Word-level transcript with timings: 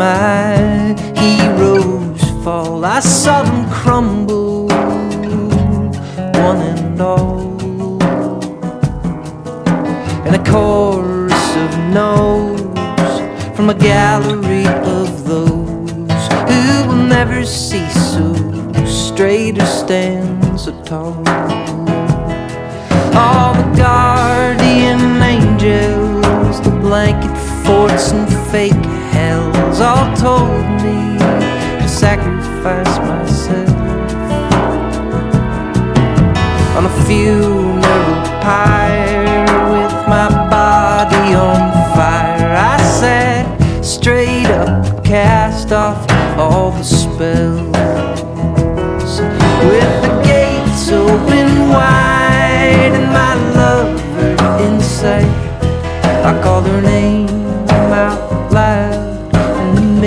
my 0.00 0.96
heroes 1.14 2.22
fall. 2.42 2.86
I 2.86 3.00
saw 3.00 3.42
them 3.42 3.70
crumble, 3.70 4.66
one 6.46 6.60
and 6.72 6.98
all. 6.98 7.60
And 10.24 10.34
a 10.40 10.42
chorus 10.50 11.46
of 11.64 11.72
no's 11.92 13.14
from 13.54 13.68
a 13.68 13.74
gallery 13.74 14.66
of 15.00 15.08
those 15.26 16.22
who 16.48 16.88
will 16.88 17.04
never 17.18 17.44
see 17.44 17.86
so 17.90 18.32
straight 18.86 19.58
or 19.60 19.66
stand 19.66 20.58
so 20.58 20.72
tall. 20.84 21.12
All 23.22 23.52
the 23.52 23.68
guardian 23.76 25.20
angels, 25.20 26.58
the 26.62 26.70
blanket 26.80 27.36
forts 27.66 28.12
and 28.12 28.26
fake 28.50 28.99
hells 29.12 29.80
all 29.80 30.16
told 30.16 30.64
me 30.82 31.18
to 31.80 31.88
sacrifice 31.88 32.98
myself 32.98 33.68
on 36.76 36.84
a 36.86 37.04
funeral 37.06 37.80
pyre 38.40 39.44
with 39.72 39.94
my 40.08 40.28
body 40.48 41.34
on 41.34 41.62
fire. 41.94 42.54
I 42.56 42.76
sat 43.00 43.44
straight 43.84 44.46
up, 44.46 45.04
cast 45.04 45.72
off 45.72 45.98
all 46.38 46.70
the 46.70 46.84
spells 46.84 47.66
with 49.68 49.92
the 50.04 50.14
gates 50.24 50.90
open 50.90 51.48
wide 51.68 52.92
and 52.98 53.08
my 53.12 53.34
lover 53.58 54.64
in 54.64 54.80
sight. 54.80 55.26
I 56.24 56.40
called 56.42 56.66
her 56.66 56.80
name 56.80 57.28
out 57.92 58.52
loud 58.52 58.69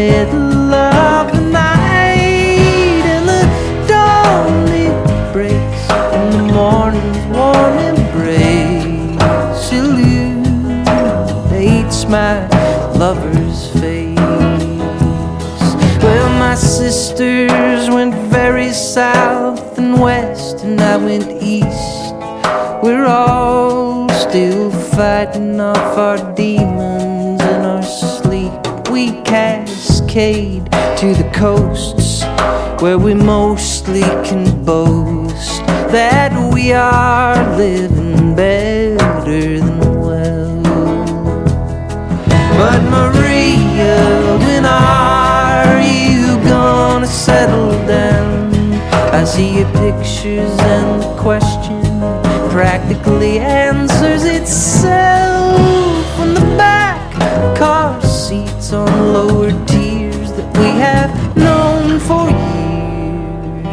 middle 0.04 0.74
of 0.74 1.32
the 1.32 1.40
night, 1.40 3.06
and 3.16 3.26
the 3.32 3.44
dawn 3.88 4.68
it 4.86 4.96
breaks, 5.32 5.84
and 6.18 6.30
the 6.34 6.44
morning's 6.60 7.24
warm 7.34 7.76
embrace 7.92 9.66
illuminates 9.72 12.00
my 12.16 12.34
lover's 13.04 13.62
face. 13.80 14.20
Well, 16.04 16.30
my 16.38 16.56
sisters 16.56 17.90
went 17.90 18.14
very 18.40 18.74
south 18.74 19.78
and 19.78 20.02
west, 20.02 20.66
and 20.66 20.82
I 20.82 20.98
went 20.98 21.32
east. 21.42 22.14
We're 22.84 23.06
all 23.06 24.10
still 24.10 24.70
fighting 24.98 25.62
off 25.62 25.98
our 25.98 26.18
demons 26.36 27.42
in 27.42 27.62
our 27.74 27.84
sleep. 27.84 28.52
We 28.92 29.22
to 30.14 31.16
the 31.16 31.28
coasts 31.34 32.22
where 32.84 33.00
we 33.00 33.16
mostly 33.16 34.02
can 34.24 34.64
boast 34.64 35.66
that 35.92 36.54
we 36.54 36.72
are 36.72 37.58
living 37.58 38.36
better 38.36 39.58
than 39.58 39.80
well. 40.02 40.62
But 42.60 42.84
Maria, 42.92 44.38
when 44.38 44.66
are 44.66 45.82
you 45.82 46.38
gonna 46.48 47.08
settle 47.08 47.72
down? 47.88 48.54
I 49.12 49.24
see 49.24 49.58
your 49.58 49.72
pictures 49.72 50.60
and 50.60 51.02
the 51.02 51.16
question 51.18 51.82
practically 52.52 53.40
answers 53.40 54.26
itself 54.26 55.23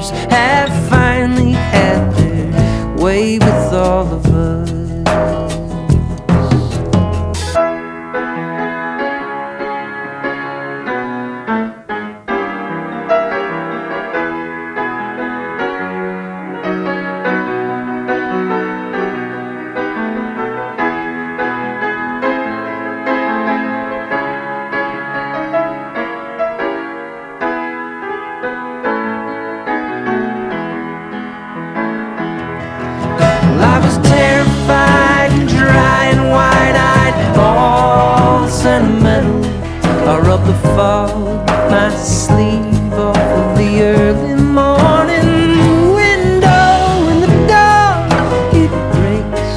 have 0.09 0.88
finally 0.88 1.53
had 1.53 2.11
their 2.15 2.97
way 2.97 3.38
with 3.38 3.72
all 3.75 4.12
of 4.12 4.27
us. 4.27 4.71
Sleeve 42.30 42.92
off 42.94 43.16
of 43.16 43.56
the 43.58 43.82
early 43.82 44.34
morning 44.34 45.94
window, 46.00 47.08
and 47.10 47.20
the 47.24 47.32
dawn 47.48 48.08
it 48.62 48.72
breaks, 48.94 49.50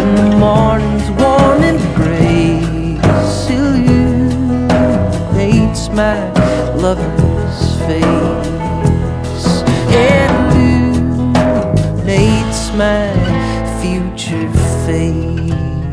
and 0.00 0.10
the 0.18 0.28
morning's 0.36 1.08
warm 1.20 1.60
embrace 1.62 3.50
illuminates 3.50 5.82
my 5.90 6.16
lover's 6.74 7.60
face. 7.86 9.62
And 9.90 10.52
illuminates 11.34 12.62
my 12.82 13.04
future 13.80 14.50
fate. 14.84 15.87